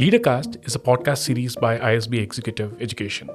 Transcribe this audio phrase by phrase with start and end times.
[0.00, 3.30] Leadercast is a podcast series by ISB Executive Education.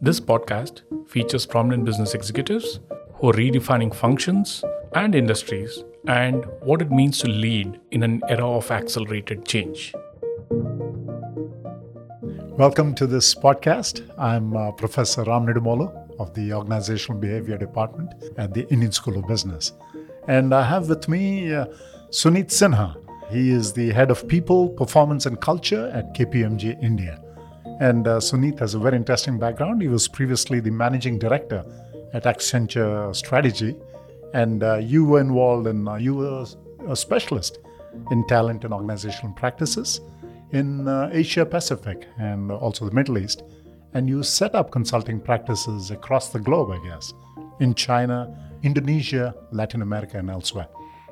[0.00, 2.78] This podcast features prominent business executives
[3.14, 4.62] who are redefining functions
[4.94, 9.92] and industries and what it means to lead in an era of accelerated change.
[12.56, 14.08] Welcome to this podcast.
[14.16, 19.26] I'm uh, Professor Ram Nidumolu of the Organizational Behavior Department at the Indian School of
[19.26, 19.72] Business.
[20.28, 21.66] And I have with me uh,
[22.10, 23.07] Sunit Sinha.
[23.30, 27.20] He is the head of people, performance, and culture at KPMG India.
[27.80, 29.82] And uh, Sunit has a very interesting background.
[29.82, 31.64] He was previously the managing director
[32.14, 33.76] at Accenture Strategy.
[34.32, 36.46] And uh, you were involved in, uh, you were
[36.88, 37.58] a specialist
[38.10, 40.00] in talent and organizational practices
[40.52, 43.42] in uh, Asia Pacific and also the Middle East.
[43.92, 47.12] And you set up consulting practices across the globe, I guess,
[47.60, 50.68] in China, Indonesia, Latin America, and elsewhere.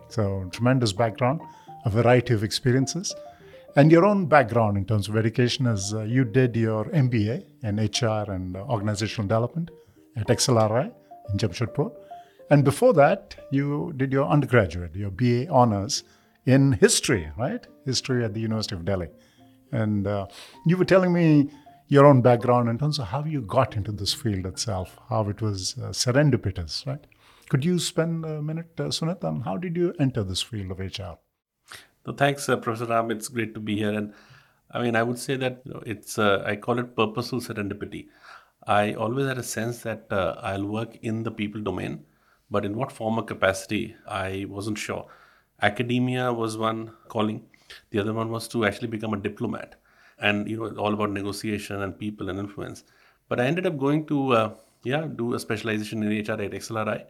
[0.08, 1.40] So, tremendous background,
[1.86, 3.14] a variety of experiences.
[3.76, 7.76] And your own background in terms of education is uh, you did your MBA in
[7.76, 9.70] HR and organizational development
[10.16, 10.92] at XLRI
[11.30, 11.92] in Jamshedpur.
[12.50, 16.04] And before that, you did your undergraduate, your BA honors
[16.46, 17.66] in history, right?
[17.84, 19.08] History at the University of Delhi.
[19.72, 20.26] And uh,
[20.64, 21.50] you were telling me
[21.88, 25.40] your own background in terms of how you got into this field itself, how it
[25.40, 27.06] was uh, serendipitous, right?
[27.48, 30.80] Could you spend a minute, uh, Sunit, on how did you enter this field of
[30.80, 31.18] HR?
[32.06, 33.10] So thanks, uh, Professor Ram.
[33.10, 33.92] It's great to be here.
[33.92, 34.14] And
[34.70, 38.06] I mean, I would say that you know, it's, uh, I call it purposeful serendipity.
[38.64, 42.04] I always had a sense that uh, I'll work in the people domain,
[42.48, 45.06] but in what form or capacity, I wasn't sure.
[45.62, 47.42] Academia was one calling,
[47.90, 49.74] the other one was to actually become a diplomat
[50.20, 52.84] and, you know, all about negotiation and people and influence.
[53.28, 57.04] But I ended up going to, uh, yeah, do a specialization in HR at XLRI.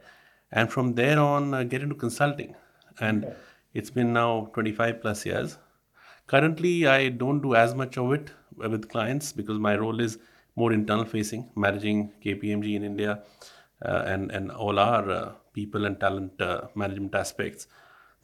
[0.52, 2.54] And from there on, uh, get into consulting.
[2.98, 3.36] And okay.
[3.74, 5.58] It's been now 25 plus years.
[6.26, 10.18] Currently, I don't do as much of it with clients because my role is
[10.56, 13.22] more internal facing, managing KPMG in India
[13.84, 17.68] uh, and, and all our uh, people and talent uh, management aspects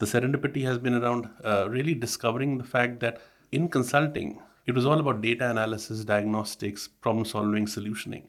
[0.03, 3.21] the serendipity has been around uh, really discovering the fact that
[3.53, 8.25] in consulting, it was all about data analysis, diagnostics, problem solving, solutioning,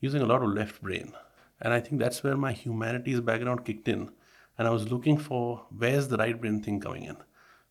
[0.00, 1.12] using a lot of left brain.
[1.60, 4.10] And I think that's where my humanities background kicked in.
[4.58, 7.16] And I was looking for where's the right brain thing coming in?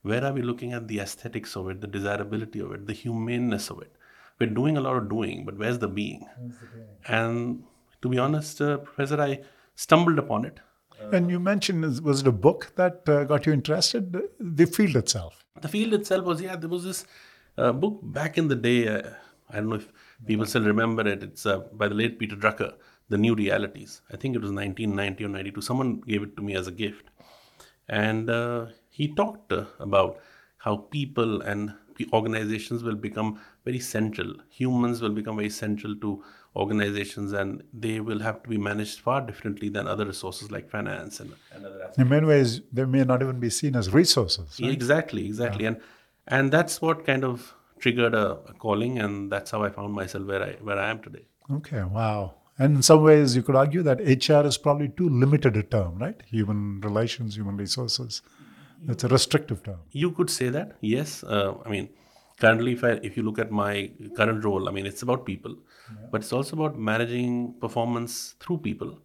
[0.02, 3.70] Where are we looking at the aesthetics of it, the desirability of it, the humaneness
[3.70, 3.96] of it?
[4.40, 6.28] We're doing a lot of doing, but where's the being?
[6.38, 7.64] The and
[8.02, 9.40] to be honest, uh, Professor, I
[9.76, 10.60] stumbled upon it
[11.12, 14.18] and you mentioned, was it a book that uh, got you interested?
[14.40, 15.46] The field itself.
[15.62, 17.06] The field itself was, yeah, there was this
[17.58, 18.88] uh, book back in the day.
[18.88, 19.10] Uh,
[19.50, 19.92] I don't know if
[20.26, 21.24] people still remember it.
[21.24, 22.74] It's uh, by the late Peter Drucker,
[23.10, 24.02] The New Realities.
[24.12, 25.62] I think it was 1990 or 92.
[25.62, 27.06] Someone gave it to me as a gift.
[27.88, 30.20] And uh, he talked about
[30.58, 31.74] how people and
[32.12, 34.34] organizations will become very central.
[34.50, 36.24] Humans will become very central to
[36.56, 41.20] organizations and they will have to be managed far differently than other resources like finance
[41.20, 41.98] and, and other aspects.
[41.98, 44.60] In many ways, they may not even be seen as resources.
[44.62, 44.72] Right?
[44.72, 45.64] Exactly, exactly.
[45.64, 45.72] Yeah.
[45.72, 45.82] And
[46.28, 50.26] and that's what kind of triggered a, a, calling and that's how I found myself
[50.26, 51.26] where I where I am today.
[51.52, 52.34] Okay, wow.
[52.58, 55.98] And in some ways you could argue that HR is probably too limited a term,
[55.98, 56.22] right?
[56.28, 58.22] Human relations, human resources.
[58.88, 59.80] It's a restrictive term.
[59.92, 61.24] You could say that, yes.
[61.24, 61.90] Uh, I mean,
[62.40, 65.56] currently if I if you look at my current role, I mean it's about people,
[65.56, 66.08] yeah.
[66.12, 69.00] but it's also about managing performance through people,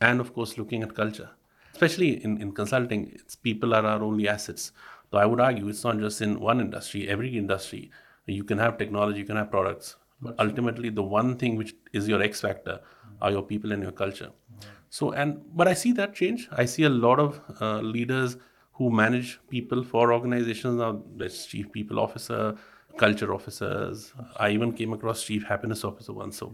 [0.00, 1.30] and of course looking at culture.
[1.72, 4.72] Especially in, in consulting, it's people are our only assets.
[5.10, 7.90] So I would argue it's not just in one industry, every industry.
[8.26, 12.08] You can have technology, you can have products, but ultimately the one thing which is
[12.08, 12.80] your X factor
[13.20, 14.30] are your people and your culture.
[14.88, 16.48] So and but I see that change.
[16.52, 18.36] I see a lot of uh, leaders
[18.72, 20.78] who manage people for organizations.
[20.78, 22.56] Now, there's chief people officer,
[22.98, 24.12] culture officers.
[24.36, 26.38] I even came across chief happiness officer once.
[26.38, 26.52] So,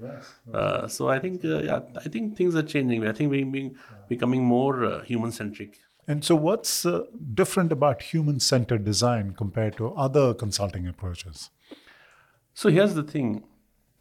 [0.52, 3.06] uh, so I think uh, yeah, I think things are changing.
[3.06, 3.76] I think we're being,
[4.08, 5.80] becoming more uh, human centric.
[6.08, 7.02] And so, what's uh,
[7.34, 11.50] different about human centered design compared to other consulting approaches?
[12.54, 13.44] So here's the thing.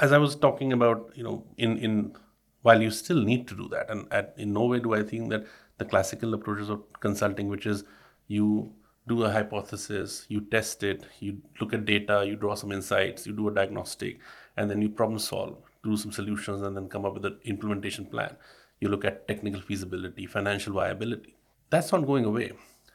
[0.02, 2.16] As I was talking about, you know, in in
[2.64, 5.30] while you still need to do that, and at, in no way do I think
[5.30, 5.46] that
[5.78, 7.84] the classical approaches of consulting, which is
[8.28, 8.74] you
[9.08, 13.34] do a hypothesis, you test it, you look at data, you draw some insights, you
[13.34, 14.20] do a diagnostic,
[14.58, 18.06] and then you problem solve, do some solutions, and then come up with an implementation
[18.06, 18.36] plan.
[18.80, 21.36] You look at technical feasibility, financial viability.
[21.70, 22.52] That's not going away.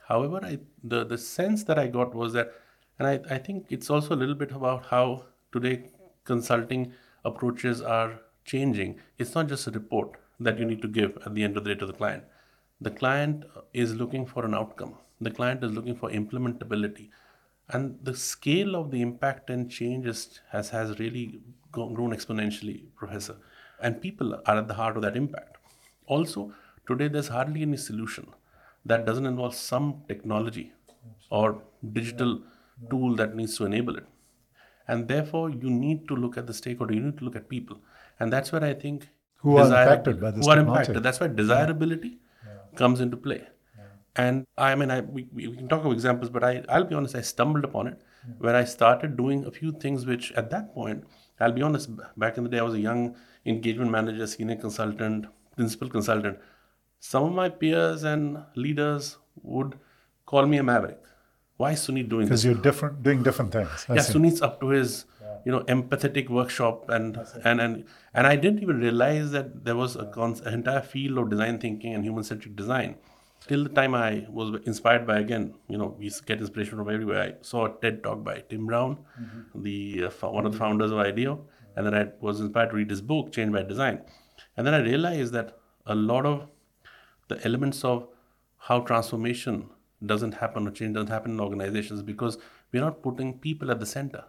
[0.08, 2.52] However, I, the, the sense that I got was that,
[2.98, 5.90] and I, I think it's also a little bit about how today
[6.26, 6.92] consulting
[7.24, 9.00] approaches are changing.
[9.18, 11.74] It's not just a report that you need to give at the end of the
[11.74, 12.24] day to the client.
[12.80, 17.10] The client is looking for an outcome the client is looking for implementability.
[17.68, 21.40] And the scale of the impact and change has, has really
[21.72, 23.36] grown exponentially, Professor.
[23.80, 25.56] And people are at the heart of that impact.
[26.06, 26.52] Also,
[26.86, 28.28] today there's hardly any solution
[28.84, 30.72] that doesn't involve some technology
[31.30, 31.62] or
[31.92, 32.40] digital
[32.90, 34.06] tool that needs to enable it.
[34.88, 37.80] And therefore, you need to look at the stakeholder, you need to look at people.
[38.20, 41.02] And that's where I think who are impacted by this who are impacted.
[41.02, 42.78] That's why desirability yeah.
[42.78, 43.42] comes into play.
[43.76, 43.84] Yeah.
[44.16, 47.14] And I mean, I, we, we can talk of examples, but I, I'll be honest,
[47.14, 48.34] I stumbled upon it yeah.
[48.38, 51.04] where I started doing a few things which at that point,
[51.38, 55.26] I'll be honest, back in the day, I was a young engagement manager, senior consultant,
[55.54, 56.38] principal consultant.
[56.98, 59.78] Some of my peers and leaders would
[60.24, 61.02] call me a maverick.
[61.56, 62.28] Why is Sunit doing this?
[62.28, 63.86] Because you're different, doing different things.
[63.88, 64.12] I yeah, see.
[64.14, 65.06] Sunit's up to his
[65.46, 69.96] you know empathetic workshop and and and and I didn't even realize that there was
[69.96, 70.06] a
[70.46, 72.96] an entire field of design thinking and human centric design.
[73.46, 77.20] Till the time I was inspired by again, you know, we get inspiration from everywhere.
[77.22, 79.62] I saw a TED talk by Tim Brown, mm-hmm.
[79.62, 82.90] the uh, one of the founders of IDEO, and then I was inspired to read
[82.90, 84.00] his book, Change by Design,
[84.56, 85.56] and then I realized that
[85.86, 86.48] a lot of
[87.28, 88.08] the elements of
[88.58, 89.70] how transformation
[90.06, 92.38] doesn't happen or change doesn't happen in organizations because
[92.72, 94.24] we're not putting people at the center.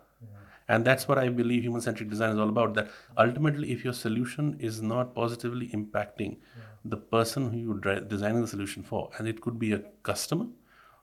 [0.70, 2.74] And that's what I believe human centric design is all about.
[2.74, 6.64] That ultimately, if your solution is not positively impacting yeah.
[6.84, 10.46] the person who you're designing the solution for, and it could be a customer,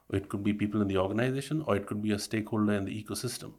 [0.09, 2.85] or it could be people in the organization, or it could be a stakeholder in
[2.85, 3.53] the ecosystem,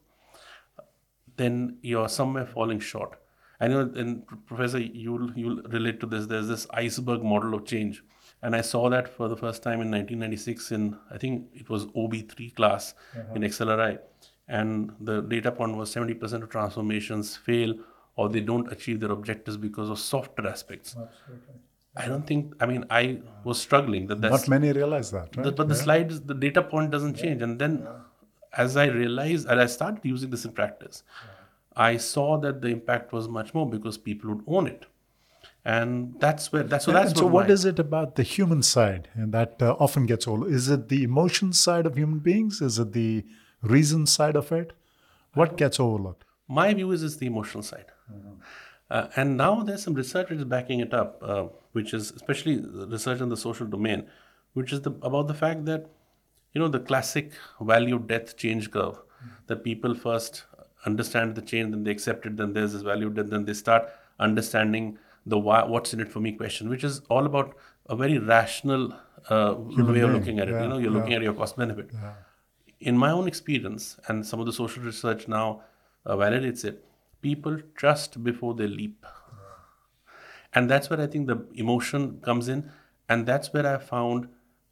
[1.35, 3.19] then you're somewhere falling short.
[3.59, 6.27] I know, and Professor, you'll, you'll relate to this.
[6.27, 8.03] There's this iceberg model of change.
[8.43, 11.87] And I saw that for the first time in 1996 in, I think it was
[11.87, 13.33] OB3 class uh-huh.
[13.33, 13.99] in XLRI
[14.47, 17.75] and the data point was 70% of transformations fail
[18.15, 20.95] or they don't achieve their objectives because of softer aspects.
[20.95, 21.61] Absolutely.
[21.95, 22.53] I don't think.
[22.59, 24.21] I mean, I was struggling that.
[24.21, 25.35] that's, Not many realize that.
[25.35, 25.45] Right?
[25.45, 25.69] The, but yeah.
[25.69, 27.91] the slides, the data point doesn't change, and then yeah.
[28.55, 31.31] as I realized, and I started using this in practice, yeah.
[31.75, 34.85] I saw that the impact was much more because people would own it,
[35.65, 37.11] and that's where that's so that's.
[37.11, 40.27] And so, what my, is it about the human side, and that uh, often gets
[40.27, 40.47] old?
[40.47, 42.61] Is it the emotion side of human beings?
[42.61, 43.25] Is it the
[43.61, 44.73] reason side of it?
[45.33, 46.23] What gets overlooked?
[46.47, 47.85] My view is it's the emotional side.
[48.11, 48.41] Mm-hmm.
[48.89, 51.43] Uh, and now there's some research which is backing it up, uh,
[51.73, 54.07] which is especially research in the social domain,
[54.53, 55.89] which is the, about the fact that,
[56.53, 59.29] you know, the classic value death change curve, mm-hmm.
[59.47, 60.45] that people first
[60.85, 63.89] understand the change, then they accept it, then there's this value death, then they start
[64.19, 67.55] understanding the why, what's in it for me question, which is all about
[67.87, 68.93] a very rational
[69.29, 70.53] uh, way of looking at it.
[70.53, 70.97] Yeah, you know, you're yeah.
[70.97, 71.89] looking at your cost benefit.
[71.93, 72.13] Yeah
[72.79, 75.61] in my own experience, and some of the social research now
[76.05, 76.85] uh, validates it,
[77.21, 79.05] people trust before they leap.
[80.53, 82.71] And that's where I think the emotion comes in.
[83.09, 84.27] And that's where I found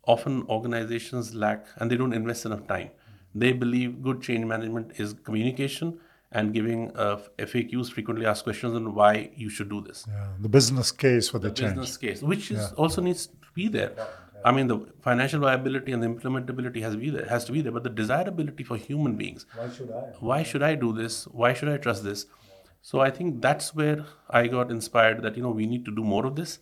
[0.07, 2.91] often organizations lack and they don't invest enough time.
[3.33, 5.99] They believe good change management is communication
[6.31, 10.05] and giving uh, FAQs, frequently asked questions, on why you should do this.
[10.07, 11.75] Yeah, the business case for the, the change.
[11.75, 12.77] business case, which is yeah.
[12.77, 13.93] also needs to be there.
[14.43, 17.61] I mean, the financial viability and the implementability has to be there, has to be
[17.61, 19.45] there, but the desirability for human beings.
[19.55, 20.01] Why should I?
[20.19, 21.25] Why should I do this?
[21.25, 22.27] Why should I trust this?
[22.81, 26.03] So I think that's where I got inspired that you know we need to do
[26.03, 26.59] more of this,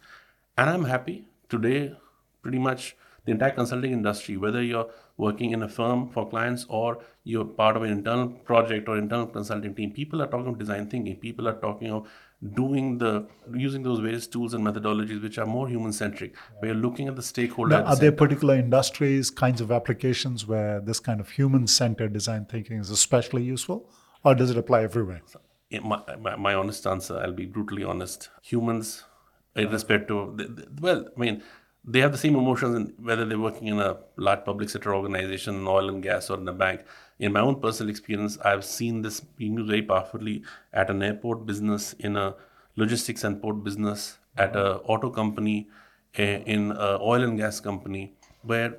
[0.58, 1.98] and I'm happy today.
[2.42, 2.96] Pretty much
[3.26, 7.78] the entire consulting industry, whether you're working in a firm for clients or you're part
[7.78, 11.16] of an internal project or internal consulting team, people are talking of design thinking.
[11.18, 12.08] People are talking of
[12.54, 16.82] doing the using those various tools and methodologies which are more human centric where you're
[16.82, 21.22] looking at the stakeholder now, are there particular industries kinds of applications where this kind
[21.22, 23.90] of human centered design thinking is especially useful
[24.26, 25.22] or does it apply everywhere?
[25.82, 28.30] My, my, my, honest answer i'll be brutally honest.
[28.42, 29.06] Humans
[29.56, 31.42] irrespective of the, well i mean
[31.86, 35.56] they have the same emotions in whether they're working in a large public sector organization
[35.56, 36.82] in oil and gas or in a bank
[37.20, 41.46] in my own personal experience, I've seen this being used very powerfully at an airport
[41.46, 42.36] business, in a
[42.76, 45.70] logistics and port business, at an auto company,
[46.16, 48.76] in an oil and gas company, where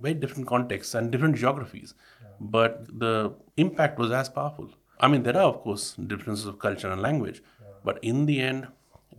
[0.00, 1.94] very different contexts and different geographies,
[2.40, 4.70] but the impact was as powerful.
[5.00, 7.42] I mean, there are of course differences of culture and language,
[7.82, 8.68] but in the end,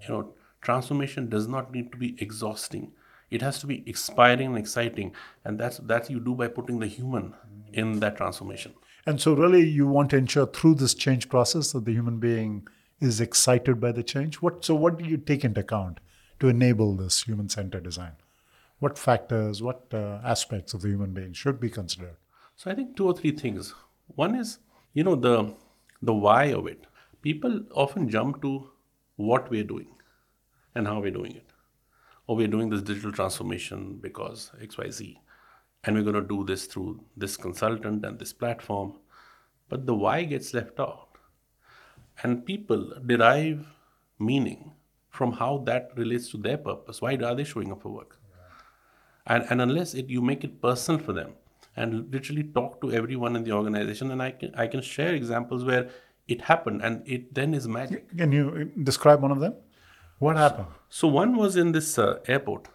[0.02, 2.92] you know, transformation does not need to be exhausting.
[3.32, 6.88] It has to be inspiring and exciting, and that's that you do by putting the
[6.88, 7.34] human
[7.74, 8.74] in that transformation.
[9.06, 12.68] And so, really, you want to ensure through this change process that the human being
[13.00, 14.42] is excited by the change.
[14.42, 14.76] What so?
[14.76, 16.02] What do you take into account
[16.42, 18.12] to enable this human-centered design?
[18.80, 22.18] What factors, what uh, aspects of the human being should be considered?
[22.58, 23.74] So, I think two or three things.
[24.16, 24.60] One is,
[24.94, 25.54] you know, the
[26.02, 26.86] the why of it.
[27.22, 28.70] People often jump to
[29.16, 29.88] what we're doing
[30.76, 31.50] and how we're doing it.
[32.28, 35.18] Or we're doing this digital transformation because XYZ
[35.84, 38.94] and we're going to do this through this consultant and this platform.
[39.70, 41.08] But the why gets left out.
[42.24, 43.66] And people derive
[44.20, 44.72] meaning
[45.10, 47.01] from how that relates to their purpose.
[47.01, 48.20] Why are they showing up for work?
[49.28, 51.34] And, and unless it, you make it personal for them
[51.75, 55.63] and literally talk to everyone in the organization, and I can, I can share examples
[55.63, 55.90] where
[56.28, 58.16] it happened and it then is magic.
[58.18, 59.56] Can you describe one of them?
[60.22, 60.68] What happened?
[60.88, 62.68] So, one was in this uh, airport,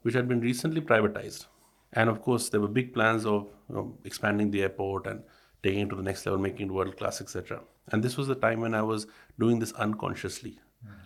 [0.00, 1.44] which had been recently privatized.
[1.92, 5.22] And of course, there were big plans of you know, expanding the airport and
[5.62, 7.60] taking it to the next level, making it world class, etc.
[7.92, 9.06] And this was the time when I was
[9.38, 10.60] doing this unconsciously.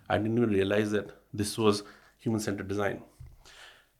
[0.09, 1.83] I didn't even realize that this was
[2.19, 3.03] human centered design.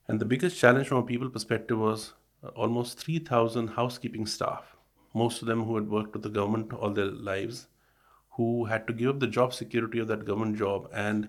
[0.07, 2.13] And the biggest challenge from a people perspective was
[2.45, 4.77] uh, almost 3,000 housekeeping staff,
[5.15, 7.67] most of them who had worked with the government all their lives,
[8.37, 11.29] who had to give up the job security of that government job and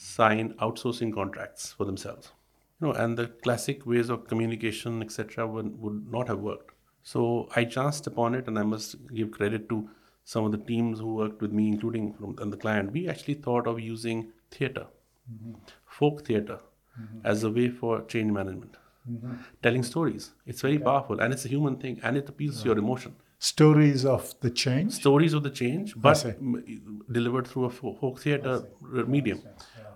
[0.00, 2.32] sign outsourcing contracts for themselves.
[2.80, 6.70] You know, and the classic ways of communication, etc., would, would not have worked.
[7.02, 9.88] So I chanced upon it, and I must give credit to
[10.24, 12.92] some of the teams who worked with me, including from and the client.
[12.92, 14.86] We actually thought of using theater,
[15.32, 15.52] mm-hmm.
[15.86, 16.58] folk theater,
[17.00, 17.18] mm-hmm.
[17.24, 18.76] as a way for change management,
[19.10, 19.34] mm-hmm.
[19.62, 20.30] telling stories.
[20.46, 23.16] It's very powerful, and it's a human thing, and it appeals to your emotion.
[23.38, 24.92] Stories of the change.
[24.92, 28.64] Stories of the change, but m- delivered through a folk theater
[29.06, 29.42] medium.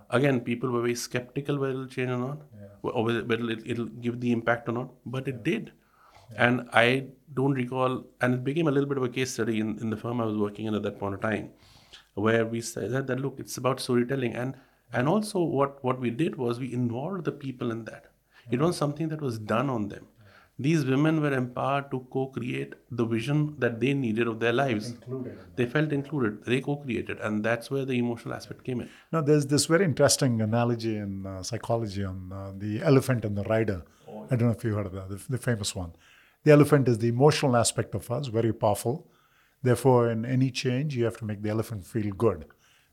[0.09, 2.41] Again, people were very skeptical whether it'll change or not,
[2.83, 5.71] or whether, whether it, it'll give the impact or not, but it did.
[6.35, 9.77] And I don't recall, and it became a little bit of a case study in,
[9.79, 11.51] in the firm I was working in at that point of time,
[12.13, 14.55] where we said that look, it's about storytelling, and
[14.93, 18.11] and also what what we did was we involved the people in that.
[18.51, 20.07] It was something that was done on them.
[20.57, 24.91] These women were empowered to co-create the vision that they needed of their lives.
[24.91, 25.37] Included.
[25.57, 26.45] They felt included.
[26.45, 28.89] They co-created, and that's where the emotional aspect came in.
[29.11, 33.43] Now, there's this very interesting analogy in uh, psychology on uh, the elephant and the
[33.43, 33.83] rider.
[34.31, 35.91] I don't know if you heard of that, the, the famous one.
[36.45, 39.07] The elephant is the emotional aspect of us, very powerful.
[39.61, 42.45] Therefore, in any change, you have to make the elephant feel good.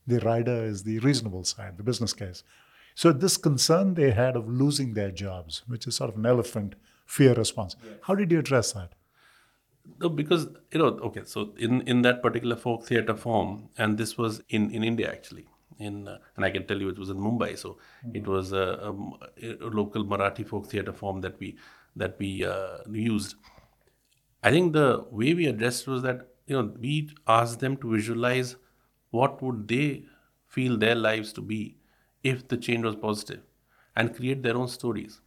[0.06, 2.42] The rider is the reasonable side, the business case.
[2.94, 6.74] So, this concern they had of losing their jobs, which is sort of an elephant
[7.18, 7.76] fear response.
[8.08, 8.94] How did you address that?
[10.00, 14.16] No, because you know, okay, so in in that particular folk theater form, and this
[14.16, 15.46] was in in India actually,
[15.78, 17.72] in uh, and I can tell you it was in Mumbai, so
[18.20, 18.92] it was a, a,
[19.68, 21.56] a local Marathi folk theater form that we
[22.04, 23.34] that we uh, used.
[24.42, 26.94] I think the way we addressed was that you know we
[27.38, 28.54] asked them to visualize
[29.10, 30.04] what would they
[30.58, 31.60] feel their lives to be
[32.22, 33.42] if the change was positive,
[33.96, 35.20] and create their own stories.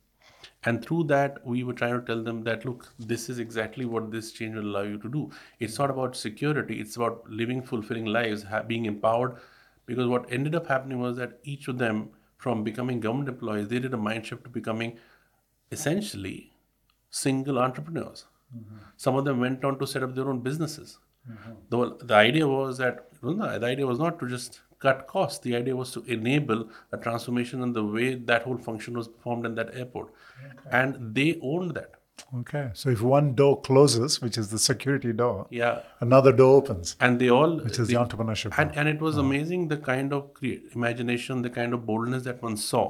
[0.65, 4.11] And through that, we were trying to tell them that look, this is exactly what
[4.11, 5.31] this change will allow you to do.
[5.59, 9.37] It's not about security, it's about living fulfilling lives, ha- being empowered.
[9.85, 13.79] Because what ended up happening was that each of them, from becoming government employees, they
[13.79, 14.97] did a mind shift to becoming
[15.71, 16.53] essentially
[17.11, 18.25] single entrepreneurs.
[18.55, 18.77] Mm-hmm.
[18.97, 20.97] Some of them went on to set up their own businesses.
[21.29, 21.51] Mm-hmm.
[21.69, 25.39] The, the idea was that the idea was not to just cut costs.
[25.47, 26.59] The idea was to enable
[26.91, 30.09] a transformation in the way that whole function was performed in that airport,
[30.79, 31.91] and they owned that.
[32.41, 36.95] Okay, so if one door closes, which is the security door, Yeah, another door opens,
[37.01, 38.53] and they all which is the entrepreneurship.
[38.61, 42.41] and, and it was amazing the kind of create, imagination, the kind of boldness that
[42.41, 42.85] one saw.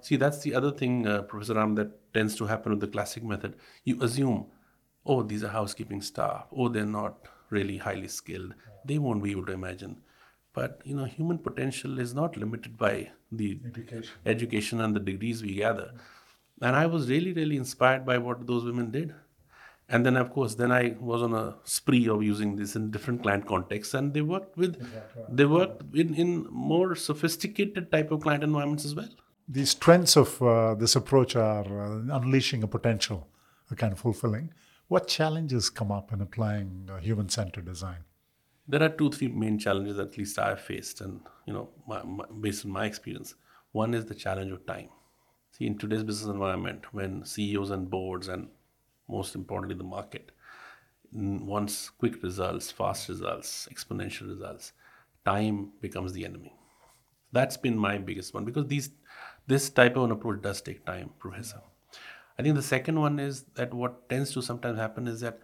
[0.00, 3.22] See, that's the other thing, uh, Professor Ram, that tends to happen with the classic
[3.32, 3.54] method.
[3.84, 4.46] You assume,
[5.04, 6.46] oh, these are housekeeping staff.
[6.56, 7.18] Oh, they're not
[7.50, 8.54] really highly skilled.
[8.86, 9.96] They won't be able to imagine.
[10.58, 12.94] But you know, human potential is not limited by
[13.30, 14.14] the Education.
[14.34, 15.88] education and the degrees we gather.
[16.60, 19.14] And I was really, really inspired by what those women did.
[19.88, 23.22] And then, of course, then I was on a spree of using this in different
[23.22, 24.74] client contexts, and they worked with,
[25.38, 29.08] they worked in, in more sophisticated type of client environments as well.
[29.48, 33.28] The strengths of uh, this approach are uh, unleashing a potential,
[33.70, 34.52] a kind of fulfilling.
[34.88, 38.04] What challenges come up in applying uh, human-centered design?
[38.68, 42.02] There are two, three main challenges at least I have faced, and you know, my,
[42.02, 43.34] my, based on my experience,
[43.72, 44.90] one is the challenge of time.
[45.52, 48.48] See, in today's business environment, when CEOs and boards, and
[49.08, 50.32] most importantly the market,
[51.12, 54.72] wants quick results, fast results, exponential results,
[55.24, 56.54] time becomes the enemy.
[57.32, 58.90] That's been my biggest one because these
[59.46, 61.62] this type of an approach does take time, Professor.
[62.38, 65.40] I think the second one is that what tends to sometimes happen is that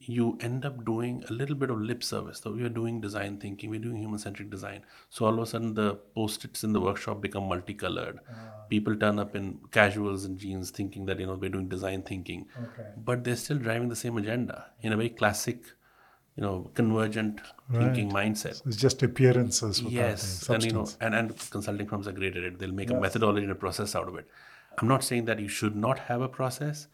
[0.00, 2.40] you end up doing a little bit of lip service.
[2.40, 4.82] So we are doing design thinking, we're doing human centric design.
[5.10, 8.18] So all of a sudden the post-its in the workshop become multicolored.
[8.30, 8.34] Ah.
[8.70, 12.46] People turn up in casuals and jeans thinking that you know we're doing design thinking.
[12.62, 12.88] Okay.
[12.96, 15.64] But they're still driving the same agenda in a very classic,
[16.36, 17.40] you know, convergent
[17.70, 18.62] thinking mindset.
[18.66, 22.58] It's just appearances Yes, and you know, and, and consulting firms are great at it.
[22.58, 24.26] They'll make a methodology and a process out of it.
[24.78, 26.86] I'm not saying that you should not have a process.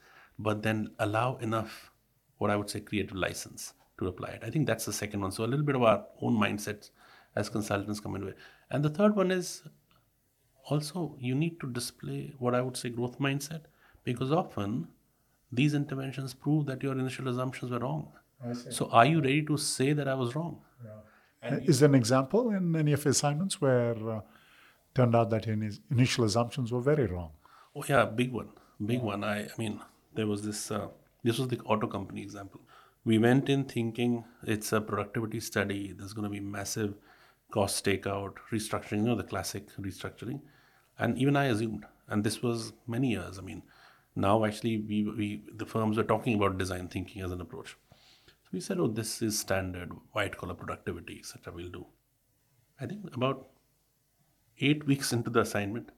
[0.46, 1.90] but then allow enough,
[2.38, 4.42] what I would say, creative license to apply it.
[4.44, 5.32] I think that's the second one.
[5.32, 6.90] So a little bit of our own mindsets
[7.34, 8.36] as consultants come into it.
[8.70, 9.62] And the third one is
[10.68, 13.62] also you need to display what I would say growth mindset
[14.04, 14.88] because often
[15.52, 18.12] these interventions prove that your initial assumptions were wrong.
[18.70, 20.60] So are you ready to say that I was wrong?
[20.84, 21.58] Yeah.
[21.64, 24.20] Is there an example in any of your assignments where uh,
[24.94, 25.56] turned out that your
[25.90, 27.30] initial assumptions were very wrong?
[27.74, 28.50] Oh yeah, big one,
[28.84, 29.24] big one.
[29.24, 29.80] I, I mean,
[30.14, 30.70] there was this.
[30.70, 30.88] Uh,
[31.26, 32.60] this was the auto company example.
[33.04, 35.92] We went in thinking it's a productivity study.
[35.92, 36.94] There's going to be massive
[37.50, 38.98] cost takeout, restructuring.
[38.98, 40.40] You know the classic restructuring,
[40.98, 41.84] and even I assumed.
[42.08, 43.40] And this was many years.
[43.40, 43.62] I mean,
[44.14, 47.76] now actually we, we the firms were talking about design thinking as an approach.
[48.28, 51.52] So we said, oh, this is standard white collar productivity, etc.
[51.52, 51.86] We'll do.
[52.80, 53.48] I think about
[54.60, 55.90] eight weeks into the assignment,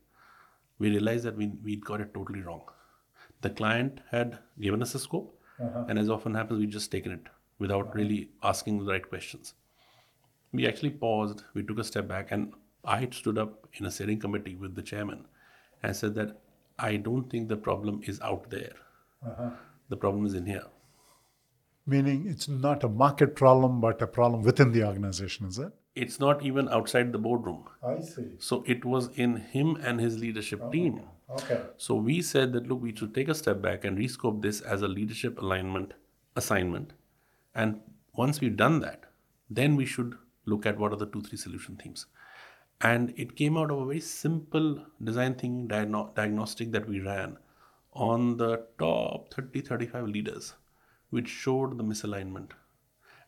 [0.79, 2.63] we realized that we we got it totally wrong.
[3.41, 5.85] The client had given us a scope, uh-huh.
[5.89, 7.27] and as often happens, we just taken it
[7.59, 7.95] without uh-huh.
[7.95, 9.55] really asking the right questions.
[10.53, 12.53] We actually paused, we took a step back, and
[12.85, 15.27] I stood up in a steering committee with the chairman
[15.83, 16.41] and said that
[16.79, 18.73] I don't think the problem is out there.
[19.27, 19.51] Uh-huh.
[19.89, 20.65] The problem is in here.
[21.87, 25.73] Meaning it's not a market problem, but a problem within the organization, is it?
[25.95, 27.65] It's not even outside the boardroom.
[27.83, 28.33] I see.
[28.39, 30.95] So it was in him and his leadership oh team.
[30.95, 31.05] Okay.
[31.77, 34.83] So we said that look, we should take a step back and rescope this as
[34.83, 35.95] a leadership alignment
[36.37, 36.93] assignment.
[37.55, 37.81] And
[38.15, 39.05] once we've done that,
[39.51, 40.17] then we should
[40.47, 42.07] look at what are the two, three solution themes.
[42.81, 47.39] And it came out of a very simple design thinking diagno- diagnostic that we ran
[47.93, 50.55] on the top 30, 35 leaders,
[51.11, 52.53] which showed the misalignment.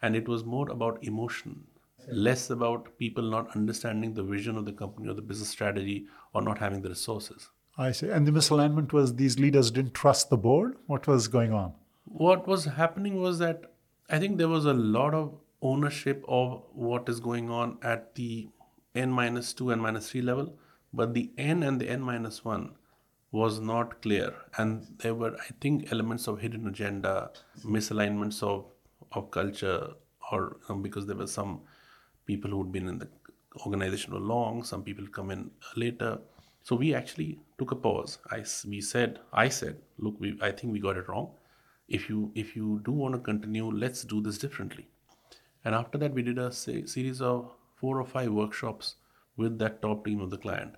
[0.03, 1.67] And it was more about emotion,
[2.09, 6.43] less about people not understanding the vision of the company or the business strategy or
[6.43, 7.51] not having the resources.
[7.81, 8.09] I see.
[8.09, 10.77] And the misalignment was these leaders didn't trust the board?
[10.87, 11.73] What was going on?
[12.11, 13.73] what was happening was that
[14.09, 18.49] I think there was a lot of ownership of what is going on at the
[18.95, 20.59] n minus 2 and minus 3 level,
[20.93, 22.73] but the n and the n minus 1
[23.31, 24.35] was not clear.
[24.57, 27.31] And there were, I think, elements of hidden agenda,
[27.65, 28.65] misalignments of,
[29.13, 29.91] of culture,
[30.33, 31.61] or um, because there were some
[32.27, 33.09] people who'd been in the
[33.65, 36.19] organization for long, some people come in later.
[36.71, 38.19] So we actually took a pause.
[38.31, 41.31] I, we said, I said, look, we, I think we got it wrong
[41.89, 44.87] if you if you do want to continue let's do this differently
[45.65, 48.95] and after that we did a se- series of four or five workshops
[49.37, 50.77] with that top team of the client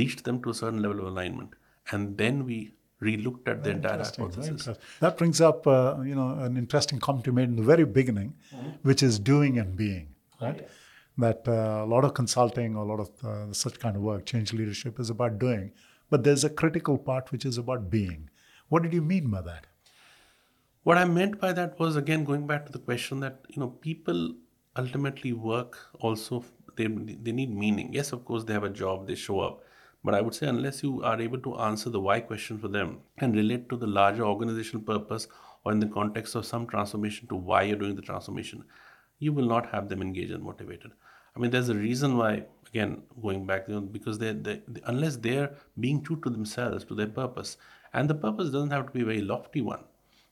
[0.00, 1.50] reached them to a certain level of alignment
[1.92, 4.68] and then we re-looked at the entire hypothesis.
[5.00, 8.34] That brings up, uh, you know, an interesting comment you made in the very beginning,
[8.82, 10.08] which is doing and being,
[10.40, 10.66] right?
[11.18, 14.24] That uh, a lot of consulting, or a lot of uh, such kind of work,
[14.24, 15.72] change leadership is about doing,
[16.10, 18.30] but there's a critical part which is about being.
[18.68, 19.66] What did you mean by that?
[20.84, 23.68] What I meant by that was again going back to the question that you know
[23.68, 24.34] people
[24.76, 26.44] ultimately work also
[26.76, 27.92] they they need meaning.
[27.92, 29.64] Yes, of course they have a job, they show up,
[30.04, 33.00] but I would say unless you are able to answer the why question for them
[33.18, 35.26] and relate to the larger organizational purpose
[35.64, 38.64] or in the context of some transformation to why you're doing the transformation,
[39.18, 40.92] you will not have them engaged and motivated.
[41.36, 45.16] I mean, there's a reason why again going back you know, because they they unless
[45.16, 47.56] they're being true to themselves to their purpose,
[47.92, 49.84] and the purpose doesn't have to be a very lofty one.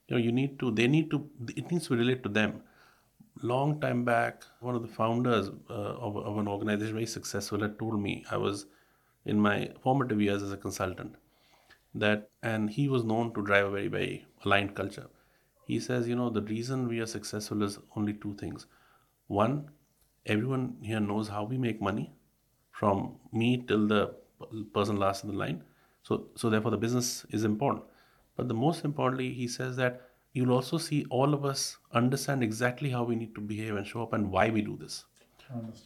[0.08, 2.62] You know you need to they need to it needs to relate to them.
[3.42, 7.78] Long time back one of the founders uh, of, of an organization very successful had
[7.78, 8.66] told me i was
[9.26, 11.16] in my formative years as a consultant
[11.94, 15.06] that and he was known to drive a very very aligned culture
[15.66, 18.66] he says you know the reason we are successful is only two things.
[19.26, 19.70] One
[20.26, 22.12] everyone here knows how we make money
[22.72, 24.14] from me till the
[24.74, 25.62] person last in the line.
[26.02, 27.84] So so therefore the business is important.
[28.36, 30.02] But the most importantly he says that
[30.32, 34.02] you'll also see all of us understand exactly how we need to behave and show
[34.02, 35.04] up and why we do this.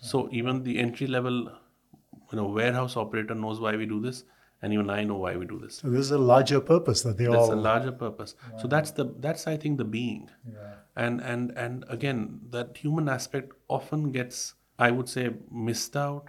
[0.00, 1.40] So even the entry level
[2.32, 4.24] you know warehouse operator knows why we do this
[4.62, 7.26] and even i know why we do this So there's a larger purpose that they
[7.26, 7.34] all.
[7.34, 10.74] that's a larger purpose so that's the that's i think the being yeah.
[10.96, 14.42] and and and again that human aspect often gets
[14.78, 15.24] i would say
[15.70, 16.28] missed out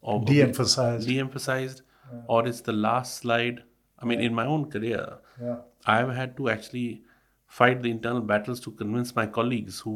[0.00, 1.06] or De-emphasized.
[1.08, 1.82] de-emphasized
[2.28, 3.62] or it's the last slide
[3.98, 5.04] i mean in my own career
[5.42, 5.56] Yeah.
[5.98, 6.88] i've had to actually
[7.60, 9.94] fight the internal battles to convince my colleagues who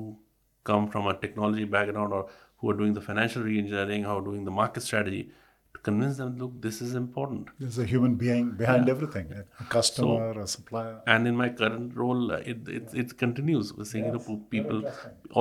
[0.64, 4.55] come from a technology background or who are doing the financial re-engineering or doing the
[4.61, 5.31] market strategy
[5.77, 10.27] to convince them look this is important There's a human being behind everything a customer,
[10.47, 10.97] a supplier.
[11.15, 14.83] and in my current role it, it, it continues with saying you know, people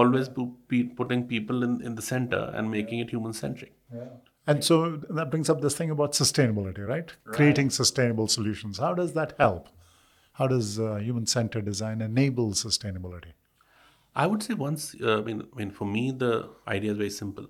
[0.02, 4.10] always pu- putting people in, in the center and making it human centric Yeah.
[4.52, 4.76] And so
[5.20, 7.12] that brings up this thing about sustainability, right?
[7.38, 8.78] Creating sustainable solutions.
[8.86, 9.70] How does that help
[10.40, 13.32] How does uh, human centered design enable sustainability?
[14.24, 16.34] I would say once, uh, I mean, I mean, for me, the
[16.76, 17.48] idea is very simple.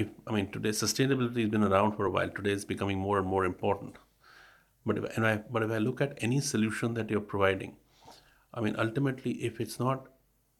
[0.00, 2.30] If I mean, today sustainability has been around for a while.
[2.30, 3.96] Today it's becoming more and more important.
[4.86, 7.76] But if, and I, but if I look at any solution that you're providing,
[8.54, 10.06] I mean, ultimately, if it's not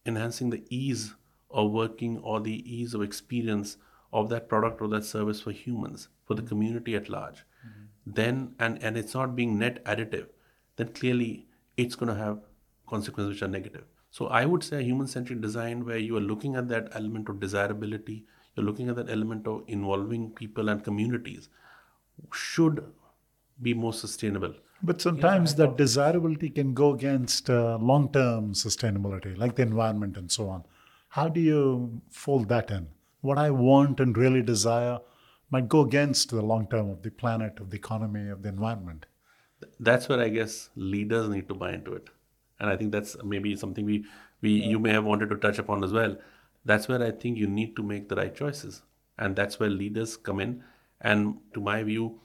[0.04, 1.14] enhancing the ease
[1.50, 3.76] of working or the ease of experience
[4.12, 6.48] of that product or that service for humans, for the mm-hmm.
[6.48, 7.84] community at large, mm-hmm.
[8.06, 10.26] then and and it's not being net additive,
[10.76, 11.46] then clearly
[11.76, 12.40] it's going to have
[12.88, 13.84] consequences which are negative.
[14.10, 17.40] So I would say a human-centric design where you are looking at that element of
[17.40, 18.24] desirability,
[18.58, 21.48] you're looking at that element of involving people and communities,
[22.32, 22.84] should
[23.62, 24.54] be more sustainable.
[24.82, 30.30] But sometimes that desirability can go against uh, long term sustainability, like the environment and
[30.30, 30.64] so on.
[31.10, 32.88] How do you fold that in?
[33.20, 34.98] What I want and really desire
[35.50, 39.06] might go against the long term of the planet, of the economy, of the environment.
[39.80, 42.10] That's where I guess leaders need to buy into it,
[42.60, 44.04] and I think that's maybe something we
[44.40, 46.16] we you may have wanted to touch upon as well.
[46.64, 48.82] That's where I think you need to make the right choices,
[49.18, 50.62] and that's where leaders come in.
[51.00, 52.20] And to my view,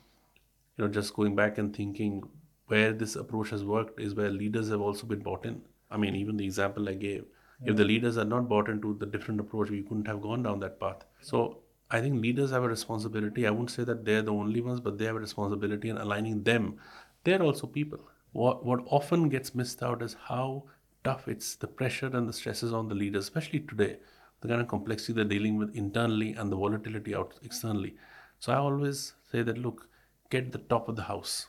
[0.77, 2.23] you know, just going back and thinking
[2.67, 5.61] where this approach has worked is where leaders have also been bought in.
[5.91, 7.25] I mean, even the example I gave,
[7.65, 10.59] if the leaders are not bought into the different approach, we couldn't have gone down
[10.61, 11.05] that path.
[11.21, 11.59] So
[11.91, 13.45] I think leaders have a responsibility.
[13.45, 16.43] I wouldn't say that they're the only ones, but they have a responsibility in aligning
[16.43, 16.79] them.
[17.23, 17.99] They're also people.
[18.31, 20.63] What what often gets missed out is how
[21.03, 23.97] tough it's the pressure and the stresses on the leaders, especially today,
[24.43, 27.95] the kind of complexity they're dealing with internally and the volatility out externally.
[28.39, 29.87] So I always say that look,
[30.29, 31.47] get the top of the house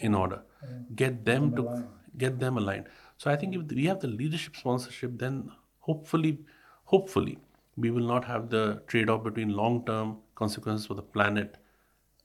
[0.00, 0.42] in order.
[0.94, 1.84] Get them to
[2.16, 2.86] get them aligned.
[3.18, 6.40] So I think if we have the leadership sponsorship, then hopefully,
[6.84, 7.38] hopefully,
[7.76, 11.56] we will not have the trade-off between long-term consequences for the planet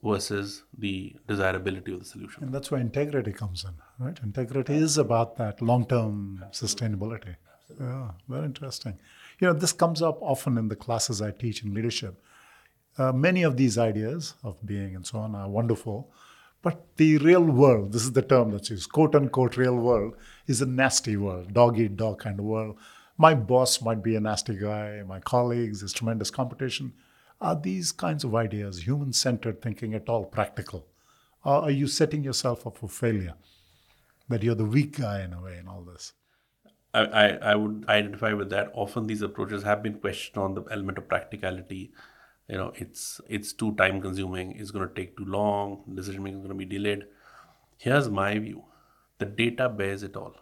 [0.02, 2.44] versus the desirability of the solution.
[2.44, 3.74] And that's where integrity comes in,
[4.04, 4.18] right?
[4.22, 7.36] Integrity is about that long term sustainability.
[7.80, 8.98] Yeah, very interesting.
[9.38, 12.22] You know, this comes up often in the classes I teach in leadership.
[12.96, 16.10] Uh, many of these ideas of being and so on are wonderful,
[16.62, 20.62] but the real world, this is the term that's used, quote unquote, real world, is
[20.62, 22.78] a nasty world, dog eat dog kind of world.
[23.18, 26.94] My boss might be a nasty guy, my colleagues, there's tremendous competition.
[27.40, 30.86] Are these kinds of ideas, human centered thinking, at all practical?
[31.44, 33.34] Or are you setting yourself up for failure?
[34.28, 36.14] That you're the weak guy in a way in all this?
[37.00, 38.70] I, I, I would identify with that.
[38.74, 41.92] Often these approaches have been questioned on the element of practicality.
[42.48, 44.52] You know, it's it's too time consuming.
[44.52, 45.84] It's going to take too long.
[45.94, 47.04] Decision making is going to be delayed.
[47.78, 48.64] Here's my view:
[49.18, 50.36] the data bears it all.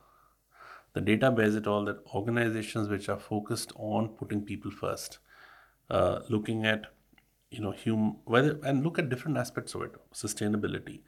[0.94, 5.18] The data bears it all that organizations which are focused on putting people first,
[5.90, 6.86] uh, looking at
[7.50, 11.00] you know hum whether and look at different aspects of it: sustainability,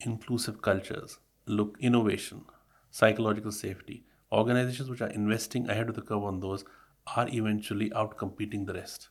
[0.00, 2.44] inclusive cultures, look innovation,
[2.90, 4.04] psychological safety.
[4.34, 6.64] Organizations which are investing ahead of the curve on those
[7.16, 9.08] are eventually outcompeting the rest.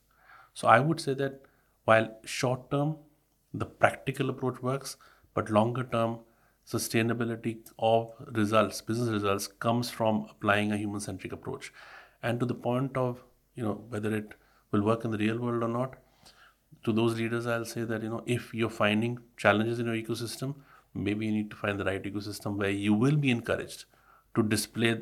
[0.53, 1.41] So I would say that
[1.85, 2.97] while short term
[3.53, 4.97] the practical approach works,
[5.33, 6.19] but longer term
[6.67, 11.71] sustainability of results, business results, comes from applying a human centric approach.
[12.21, 13.23] And to the point of
[13.55, 14.33] you know whether it
[14.71, 15.95] will work in the real world or not,
[16.83, 20.55] to those leaders I'll say that you know if you're finding challenges in your ecosystem,
[20.93, 23.85] maybe you need to find the right ecosystem where you will be encouraged
[24.35, 25.01] to display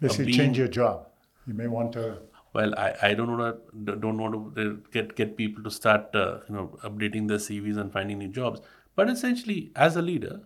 [0.00, 1.08] Basically, being- change your job.
[1.46, 2.18] You may want to
[2.54, 6.40] well, I, I don't want to don't want to get get people to start uh,
[6.48, 8.60] you know updating their CVs and finding new jobs.
[8.94, 10.40] But essentially, as a leader,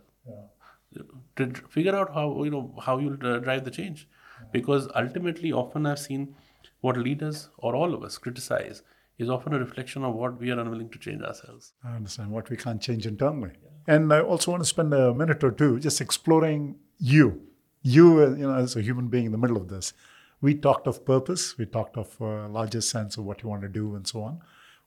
[1.36, 4.08] to figure out how you know how you'll uh, drive the change,
[4.52, 6.34] because ultimately, often I've seen
[6.80, 8.82] what leaders or all of us criticize
[9.18, 11.72] is often a reflection of what we are unwilling to change ourselves.
[11.82, 13.52] I understand what we can't change internally.
[13.88, 17.45] And I also want to spend a minute or two just exploring you.
[17.88, 19.92] You, uh, you know, as a human being in the middle of this.
[20.40, 21.56] We talked of purpose.
[21.56, 24.40] We talked of a larger sense of what you want to do and so on.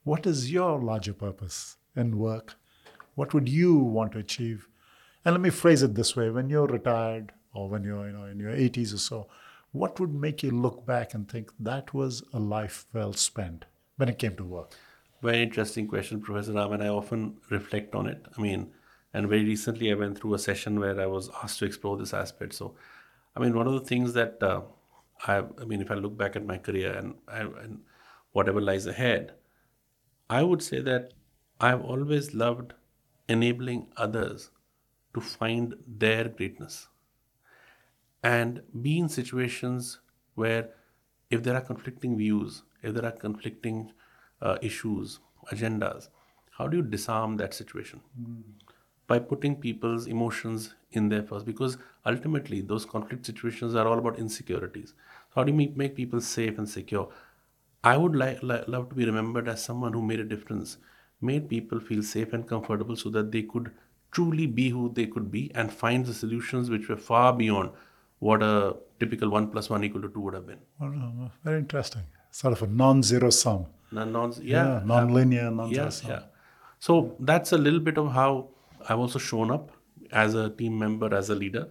[0.04, 2.56] What is your larger purpose in work?
[3.14, 4.68] What would you want to achieve?
[5.24, 8.26] And let me phrase it this way: When you're retired, or when you're, you know,
[8.26, 9.28] in your 80s or so,
[9.72, 13.64] what would make you look back and think that was a life well spent
[13.96, 14.72] when it came to work?
[15.22, 18.26] Very interesting question, Professor Ram, and I often reflect on it.
[18.36, 18.72] I mean,
[19.12, 22.14] and very recently I went through a session where I was asked to explore this
[22.14, 22.54] aspect.
[22.54, 22.74] So,
[23.36, 24.62] I mean, one of the things that uh,
[25.26, 27.82] I, I mean, if I look back at my career and, I, and
[28.32, 29.34] whatever lies ahead,
[30.30, 31.12] I would say that
[31.60, 32.74] I've always loved
[33.28, 34.50] enabling others
[35.14, 36.88] to find their greatness
[38.22, 40.00] and be in situations
[40.34, 40.70] where
[41.30, 43.92] if there are conflicting views, if there are conflicting
[44.42, 45.20] uh, issues,
[45.52, 46.08] agendas,
[46.52, 48.00] how do you disarm that situation?
[49.10, 50.66] By putting people's emotions
[50.98, 51.76] in there first because
[52.10, 54.94] ultimately those conflict situations are all about insecurities.
[55.34, 57.08] How do you make, people safe and secure?
[57.82, 60.76] I would like, li- love to be remembered as someone who made a difference,
[61.20, 63.70] made people feel safe and comfortable so that they could
[64.12, 67.70] truly be who they could be and find the solutions which were far beyond
[68.18, 70.58] what a typical 1 plus 1 equal to 2 would have been.
[70.80, 72.02] Uh, very interesting.
[72.30, 73.66] Sort of a non-zero sum.
[73.92, 76.10] Non, non, Yeah, yeah, non-linear, non-zero yeah, sum.
[76.10, 76.22] yeah.
[76.78, 78.48] So that's a little bit of how
[78.88, 79.70] I've also shown up
[80.12, 81.68] as a team member, as a leader,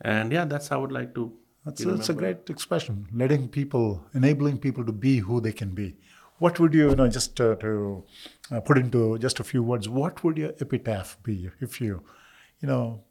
[0.00, 1.32] and yeah, that's how I would like to.
[1.64, 3.06] That's, be that's a great expression.
[3.12, 5.96] Letting people, enabling people to be who they can be.
[6.38, 8.04] What would you, you know, just uh, to
[8.50, 12.02] uh, put into just a few words, what would your epitaph be if you,
[12.60, 13.02] you know,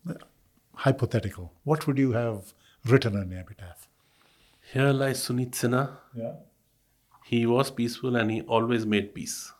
[0.75, 1.51] hypothetical?
[1.63, 2.53] What would you have
[2.85, 3.87] written on the epitaph?
[4.71, 5.97] Here lies Sunit Sinha.
[6.15, 6.33] Yeah.
[7.25, 9.51] He was peaceful and he always made peace.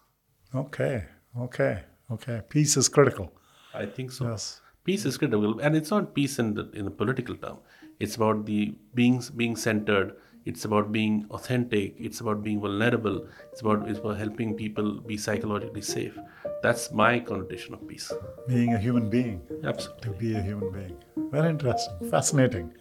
[0.53, 1.05] Okay.
[1.39, 1.83] Okay.
[2.11, 2.41] Okay.
[2.47, 3.33] Peace is critical.
[3.75, 4.29] I think so.
[4.29, 4.61] Yes.
[4.83, 7.57] Peace is critical, and it's not peace in the in the political term.
[7.99, 10.15] It's about the being being centered.
[10.51, 11.95] It's about being authentic.
[11.97, 13.17] It's about being vulnerable.
[13.51, 16.19] It's about it's about helping people be psychologically safe.
[16.61, 18.11] That's my connotation of peace.
[18.47, 19.41] Being a human being.
[19.63, 20.01] Absolutely.
[20.03, 20.95] to be a human being.
[21.31, 22.71] Very interesting, fascinating,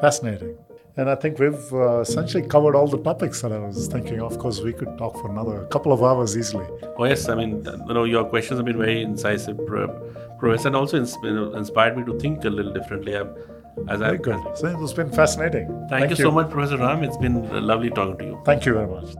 [0.00, 0.56] fascinating.
[0.96, 4.32] And I think we've uh, essentially covered all the topics that I was thinking of.
[4.32, 6.66] Of course, we could talk for another couple of hours easily.
[6.98, 9.58] Oh yes, I mean, you know, your questions have been very incisive,
[10.40, 11.16] Pro- Professor, and also ins-
[11.54, 13.16] inspired me to think a little differently.
[13.16, 13.34] I'm,
[13.88, 14.40] as I, Very good.
[14.56, 15.86] So it's been fascinating.
[15.88, 17.04] Thank, you, so much, Professor Ram.
[17.04, 18.42] It's been lovely talking to you.
[18.44, 19.14] Thank you very much.